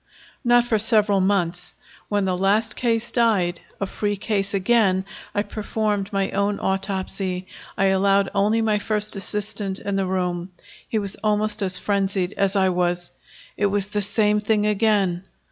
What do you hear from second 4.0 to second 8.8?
case again, I performed my own autopsy. I allowed only my